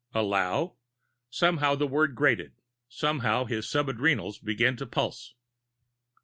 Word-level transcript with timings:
"Allow?" 0.15 0.77
Somehow 1.29 1.75
the 1.75 1.85
word 1.85 2.15
grated; 2.15 2.53
somehow 2.89 3.45
his 3.45 3.69
sub 3.69 3.87
adrenals 3.87 4.39
began 4.39 4.75
to 4.77 4.87
pulse. 4.87 5.35